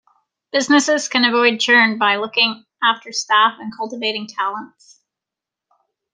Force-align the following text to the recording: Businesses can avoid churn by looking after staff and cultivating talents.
Businesses 0.51 1.07
can 1.07 1.23
avoid 1.25 1.59
churn 1.59 1.99
by 1.99 2.15
looking 2.15 2.65
after 2.81 3.11
staff 3.11 3.57
and 3.59 3.71
cultivating 3.77 4.25
talents. 4.25 4.99